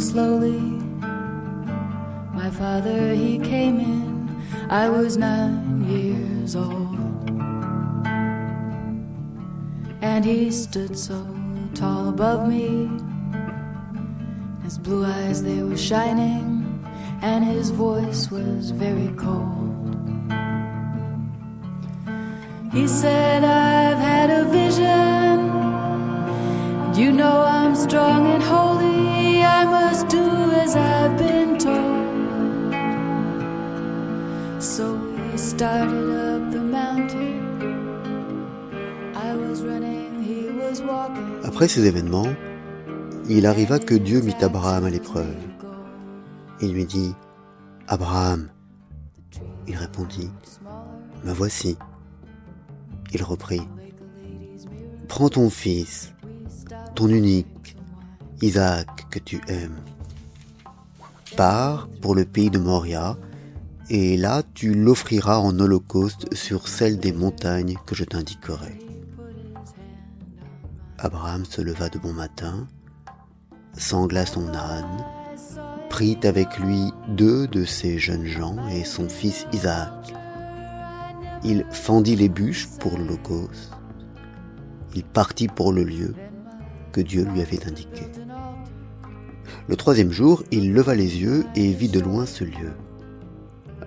slowly. 0.00 0.60
My 2.40 2.50
father, 2.50 3.12
he 3.14 3.38
came 3.38 3.78
in, 3.78 4.28
I 4.70 4.88
was 4.88 5.16
nine 5.16 5.84
years 5.84 6.56
old. 6.56 6.98
And 10.00 10.24
he 10.24 10.50
stood 10.50 10.96
so 10.98 11.18
tall 11.74 12.08
above 12.08 12.48
me. 12.48 12.90
His 14.64 14.78
blue 14.78 15.04
eyes, 15.04 15.42
they 15.42 15.62
were 15.62 15.76
shining, 15.76 16.48
and 17.20 17.44
his 17.44 17.70
voice 17.70 18.30
was 18.30 18.70
very 18.70 19.12
cold. 19.16 19.84
He 22.72 22.88
said, 22.88 23.44
I've 23.44 23.98
had 23.98 24.30
a 24.30 24.44
vision, 24.60 25.36
you 27.00 27.12
know 27.12 27.42
I'm 27.42 27.74
strong 27.74 28.26
and 28.34 28.42
holy. 28.42 28.65
Après 41.44 41.68
ces 41.68 41.86
événements, 41.86 42.26
il 43.28 43.46
arriva 43.46 43.78
que 43.78 43.94
Dieu 43.94 44.20
mit 44.20 44.34
Abraham 44.42 44.84
à 44.84 44.90
l'épreuve. 44.90 45.34
Il 46.60 46.72
lui 46.72 46.84
dit, 46.84 47.14
Abraham. 47.88 48.48
Il 49.68 49.76
répondit, 49.76 50.30
Me 51.24 51.32
voici. 51.32 51.76
Il 53.12 53.22
reprit, 53.22 53.62
Prends 55.08 55.28
ton 55.28 55.50
fils, 55.50 56.12
ton 56.94 57.08
unique, 57.08 57.75
Isaac 58.42 59.08
que 59.10 59.18
tu 59.18 59.40
aimes. 59.48 59.80
Pars 61.36 61.88
pour 62.02 62.14
le 62.14 62.24
pays 62.24 62.50
de 62.50 62.58
Moria, 62.58 63.16
et 63.88 64.16
là 64.16 64.42
tu 64.54 64.74
l'offriras 64.74 65.38
en 65.38 65.58
holocauste 65.58 66.34
sur 66.34 66.68
celle 66.68 66.98
des 66.98 67.12
montagnes 67.12 67.76
que 67.86 67.94
je 67.94 68.04
t'indiquerai. 68.04 68.78
Abraham 70.98 71.44
se 71.44 71.62
leva 71.62 71.88
de 71.88 71.98
bon 71.98 72.12
matin, 72.12 72.66
sangla 73.76 74.26
son 74.26 74.48
âne, 74.54 75.04
prit 75.88 76.18
avec 76.24 76.58
lui 76.58 76.92
deux 77.08 77.46
de 77.46 77.64
ses 77.64 77.98
jeunes 77.98 78.26
gens 78.26 78.68
et 78.68 78.84
son 78.84 79.08
fils 79.08 79.46
Isaac. 79.52 80.14
Il 81.42 81.64
fendit 81.70 82.16
les 82.16 82.28
bûches 82.28 82.68
pour 82.80 82.98
l'holocauste. 82.98 83.72
Il 84.94 85.04
partit 85.04 85.48
pour 85.48 85.72
le 85.72 85.84
lieu 85.84 86.14
que 86.92 87.00
Dieu 87.00 87.24
lui 87.24 87.42
avait 87.42 87.66
indiqué. 87.66 88.04
Le 89.68 89.74
troisième 89.74 90.12
jour, 90.12 90.44
il 90.52 90.72
leva 90.72 90.94
les 90.94 91.20
yeux 91.20 91.44
et 91.56 91.72
vit 91.72 91.88
de 91.88 91.98
loin 91.98 92.24
ce 92.24 92.44
lieu. 92.44 92.72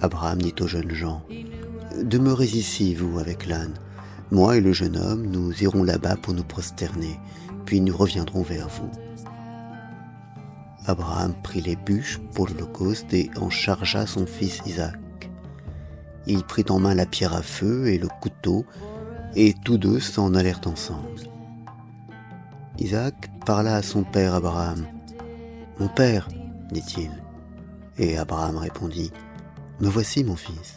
Abraham 0.00 0.40
dit 0.40 0.54
aux 0.60 0.66
jeunes 0.66 0.94
gens, 0.94 1.22
Demeurez 2.02 2.46
ici, 2.46 2.94
vous, 2.94 3.18
avec 3.18 3.46
l'âne. 3.46 3.74
Moi 4.30 4.56
et 4.56 4.60
le 4.60 4.72
jeune 4.72 4.96
homme, 4.96 5.26
nous 5.26 5.52
irons 5.62 5.82
là-bas 5.82 6.16
pour 6.16 6.32
nous 6.32 6.44
prosterner, 6.44 7.20
puis 7.66 7.82
nous 7.82 7.96
reviendrons 7.96 8.42
vers 8.42 8.68
vous. 8.68 8.90
Abraham 10.86 11.34
prit 11.42 11.60
les 11.60 11.76
bûches 11.76 12.20
pour 12.34 12.48
l'holocauste 12.48 13.12
et 13.12 13.30
en 13.36 13.50
chargea 13.50 14.06
son 14.06 14.24
fils 14.24 14.62
Isaac. 14.66 14.96
Il 16.26 16.42
prit 16.42 16.64
en 16.70 16.80
main 16.80 16.94
la 16.94 17.06
pierre 17.06 17.34
à 17.34 17.42
feu 17.42 17.88
et 17.88 17.98
le 17.98 18.08
couteau, 18.20 18.64
et 19.34 19.54
tous 19.64 19.76
deux 19.76 20.00
s'en 20.00 20.34
allèrent 20.34 20.62
ensemble. 20.64 21.20
Isaac 22.78 23.14
parla 23.44 23.76
à 23.76 23.82
son 23.82 24.04
père 24.04 24.34
Abraham. 24.34 24.86
Mon 25.78 25.88
père, 25.88 26.28
dit-il. 26.72 27.10
Et 27.98 28.16
Abraham 28.16 28.56
répondit, 28.56 29.12
Me 29.80 29.88
voici, 29.88 30.24
mon 30.24 30.36
fils. 30.36 30.74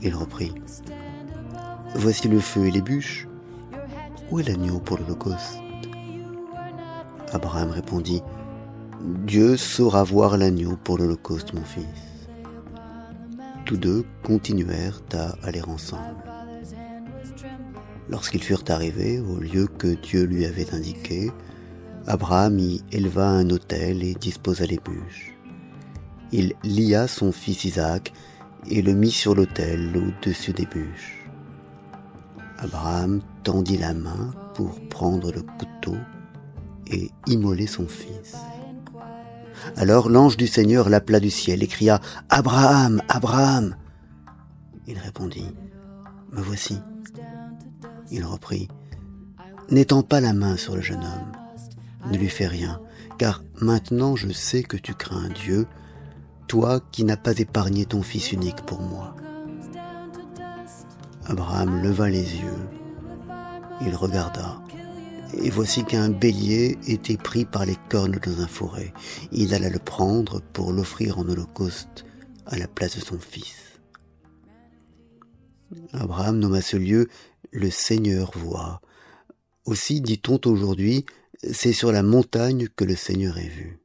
Il 0.00 0.14
reprit, 0.14 0.54
Voici 1.96 2.28
le 2.28 2.38
feu 2.38 2.66
et 2.66 2.70
les 2.70 2.82
bûches. 2.82 3.26
Où 4.30 4.38
est 4.38 4.48
l'agneau 4.48 4.78
pour 4.78 4.98
l'Holocauste? 4.98 5.58
Abraham 7.32 7.70
répondit, 7.70 8.22
Dieu 9.26 9.56
saura 9.56 10.04
voir 10.04 10.36
l'agneau 10.36 10.76
pour 10.82 10.98
l'Holocauste, 10.98 11.52
mon 11.52 11.64
fils. 11.64 11.84
Tous 13.64 13.76
deux 13.76 14.04
continuèrent 14.22 15.02
à 15.12 15.34
aller 15.42 15.62
ensemble. 15.62 16.22
Lorsqu'ils 18.08 18.42
furent 18.42 18.64
arrivés 18.68 19.18
au 19.18 19.40
lieu 19.40 19.66
que 19.66 19.94
Dieu 19.94 20.24
lui 20.24 20.44
avait 20.44 20.74
indiqué, 20.74 21.32
Abraham 22.06 22.58
y 22.58 22.82
éleva 22.92 23.28
un 23.28 23.48
autel 23.50 24.02
et 24.02 24.14
disposa 24.14 24.66
les 24.66 24.78
bûches. 24.78 25.34
Il 26.32 26.54
lia 26.62 27.08
son 27.08 27.32
fils 27.32 27.64
Isaac 27.64 28.12
et 28.68 28.82
le 28.82 28.92
mit 28.92 29.10
sur 29.10 29.34
l'autel 29.34 29.96
au-dessus 29.96 30.52
des 30.52 30.66
bûches. 30.66 31.28
Abraham 32.58 33.20
tendit 33.42 33.78
la 33.78 33.94
main 33.94 34.32
pour 34.54 34.80
prendre 34.88 35.32
le 35.32 35.42
couteau 35.42 35.96
et 36.86 37.10
immoler 37.26 37.66
son 37.66 37.86
fils. 37.86 38.36
Alors 39.76 40.08
l'ange 40.08 40.36
du 40.36 40.46
Seigneur 40.46 40.88
l'appela 40.88 41.20
du 41.20 41.30
ciel 41.30 41.62
et 41.62 41.66
cria 41.66 42.00
Abraham, 42.28 43.00
Abraham. 43.08 43.76
Il 44.86 44.98
répondit 44.98 45.54
Me 46.32 46.40
voici. 46.40 46.78
Il 48.10 48.24
reprit 48.24 48.68
N'étends 49.70 50.02
pas 50.02 50.20
la 50.20 50.34
main 50.34 50.56
sur 50.56 50.76
le 50.76 50.82
jeune 50.82 51.02
homme, 51.02 51.32
ne 52.10 52.18
lui 52.18 52.28
fais 52.28 52.46
rien, 52.46 52.80
car 53.18 53.42
maintenant 53.60 54.16
je 54.16 54.30
sais 54.32 54.62
que 54.62 54.76
tu 54.76 54.94
crains 54.94 55.28
Dieu, 55.28 55.66
toi 56.46 56.80
qui 56.92 57.04
n'as 57.04 57.16
pas 57.16 57.38
épargné 57.38 57.86
ton 57.86 58.02
fils 58.02 58.32
unique 58.32 58.62
pour 58.66 58.80
moi. 58.80 59.16
Abraham 61.26 61.82
leva 61.82 62.08
les 62.08 62.36
yeux, 62.36 62.68
il 63.80 63.94
regarda, 63.94 64.60
et 65.42 65.50
voici 65.50 65.84
qu'un 65.84 66.10
bélier 66.10 66.78
était 66.86 67.16
pris 67.16 67.44
par 67.44 67.64
les 67.64 67.76
cornes 67.88 68.18
dans 68.24 68.40
un 68.40 68.46
fourré. 68.46 68.92
Il 69.32 69.54
alla 69.54 69.70
le 69.70 69.78
prendre 69.78 70.40
pour 70.52 70.72
l'offrir 70.72 71.18
en 71.18 71.28
holocauste 71.28 72.04
à 72.46 72.56
la 72.58 72.68
place 72.68 72.96
de 72.96 73.00
son 73.00 73.18
fils. 73.18 73.80
Abraham 75.92 76.38
nomma 76.38 76.60
ce 76.60 76.76
lieu 76.76 77.08
le 77.50 77.70
Seigneur 77.70 78.30
voit. 78.36 78.80
Aussi 79.64 80.00
dit-on 80.00 80.38
aujourd'hui, 80.44 81.06
c'est 81.42 81.72
sur 81.72 81.92
la 81.92 82.02
montagne 82.02 82.68
que 82.68 82.84
le 82.84 82.96
Seigneur 82.96 83.38
est 83.38 83.48
vu. 83.48 83.80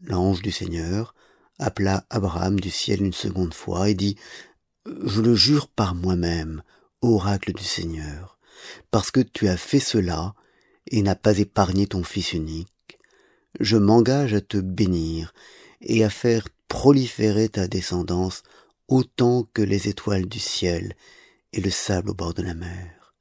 L'ange 0.00 0.42
du 0.42 0.50
Seigneur 0.50 1.14
appela 1.58 2.04
Abraham 2.10 2.60
du 2.60 2.70
ciel 2.70 3.02
une 3.02 3.12
seconde 3.12 3.54
fois 3.54 3.88
et 3.88 3.94
dit, 3.94 4.16
Je 4.86 5.20
le 5.20 5.34
jure 5.34 5.68
par 5.68 5.94
moi-même, 5.94 6.62
oracle 7.00 7.52
du 7.52 7.64
Seigneur, 7.64 8.38
parce 8.90 9.10
que 9.10 9.20
tu 9.20 9.48
as 9.48 9.56
fait 9.56 9.80
cela 9.80 10.34
et 10.88 11.02
n'as 11.02 11.14
pas 11.14 11.38
épargné 11.38 11.86
ton 11.86 12.04
fils 12.04 12.32
unique, 12.32 12.98
je 13.60 13.76
m'engage 13.76 14.34
à 14.34 14.40
te 14.40 14.58
bénir 14.58 15.32
et 15.80 16.04
à 16.04 16.10
faire 16.10 16.48
proliférer 16.68 17.48
ta 17.48 17.68
descendance 17.68 18.42
autant 18.88 19.44
que 19.54 19.62
les 19.62 19.88
étoiles 19.88 20.26
du 20.26 20.38
ciel 20.38 20.94
et 21.52 21.60
le 21.60 21.70
sable 21.70 22.10
au 22.10 22.14
bord 22.14 22.34
de 22.34 22.42
la 22.42 22.54
mer. 22.54 23.14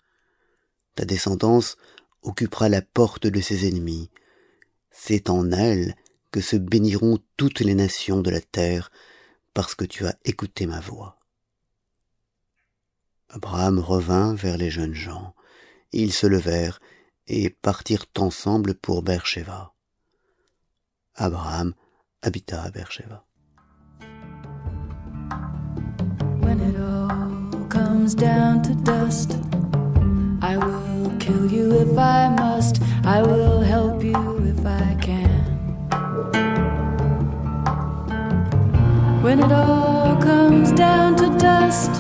Ta 0.96 1.06
descendance 1.06 1.78
occupera 2.24 2.70
la 2.70 2.82
porte 2.82 3.28
de 3.28 3.42
ses 3.42 3.68
ennemis. 3.68 4.10
C'est 4.92 5.30
en 5.30 5.52
elle 5.52 5.96
que 6.32 6.42
se 6.42 6.56
béniront 6.56 7.20
toutes 7.38 7.60
les 7.60 7.76
nations 7.76 8.22
de 8.22 8.32
la 8.32 8.42
terre, 8.42 8.92
parce 9.54 9.76
que 9.76 9.86
tu 9.86 10.06
as 10.06 10.18
écouté 10.26 10.66
ma 10.66 10.80
voix. 10.80 11.20
Abraham 13.30 13.80
revint 13.80 14.36
vers 14.36 14.58
les 14.58 14.70
jeunes 14.70 14.94
gens. 14.94 15.36
Ils 15.92 16.14
se 16.14 16.28
levèrent 16.28 16.80
et 17.28 17.50
partirent 17.50 18.06
ensemble 18.18 18.74
pour 18.76 19.04
Beersheba. 19.04 19.74
Abraham 21.16 21.74
habita 22.22 22.64
à 22.64 22.72
Beersheba. 22.72 23.26
When 26.42 26.60
it 26.60 26.76
all 26.76 27.68
comes 27.70 28.16
down 28.16 28.62
to 28.64 28.74
dust, 28.84 29.34
I 30.42 30.58
will 31.04 31.18
kill 31.18 31.52
you 31.52 31.72
if 31.82 31.98
I 31.98 32.30
must. 32.30 32.82
I 33.04 33.22
will 33.22 33.62
help 33.62 34.04
you 34.04 34.16
if 34.48 34.66
I 34.66 34.96
can. 35.02 35.44
When 39.22 39.40
it 39.40 39.52
all 39.52 40.16
comes 40.22 40.72
down 40.72 41.16
to 41.18 41.28
dust, 41.38 41.92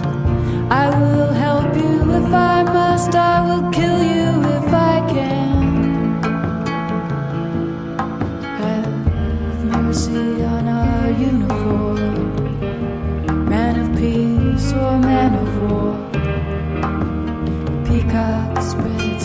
I 0.70 0.90
will 1.00 1.34
help 1.34 1.76
you 1.76 2.00
if 2.20 2.34
I 2.34 2.64
must. 2.64 3.16
I 3.16 3.38
will 3.48 3.72
kill 3.72 4.02
you 4.04 4.30
if 4.58 4.74
I 4.74 5.06
can. 5.14 5.53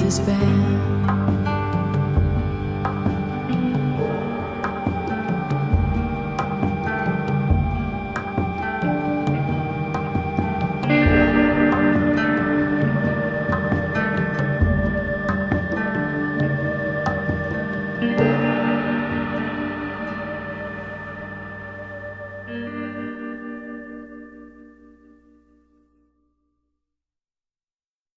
is 0.08 0.18
found. 0.20 1.17